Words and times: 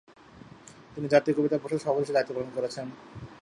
তিনি 0.93 1.07
জাতীয় 1.07 1.33
কবিতা 1.37 1.57
পরিষদের 1.57 1.83
সভাপতি 1.83 2.01
হিসেবে 2.01 2.15
দায়িত্ব 2.15 2.33
পালন 2.35 2.49
করছেন। 2.55 2.87